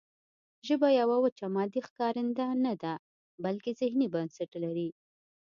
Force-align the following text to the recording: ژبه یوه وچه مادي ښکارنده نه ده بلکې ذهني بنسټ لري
ژبه 0.67 0.87
یوه 0.99 1.17
وچه 1.23 1.45
مادي 1.55 1.81
ښکارنده 1.87 2.45
نه 2.65 2.73
ده 2.81 2.93
بلکې 3.43 3.71
ذهني 3.79 4.07
بنسټ 4.13 4.51
لري 4.63 4.89